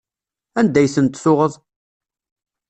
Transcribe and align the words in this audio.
Anda 0.59 0.79
ay 0.81 0.89
tent-tuɣeḍ? 0.95 1.53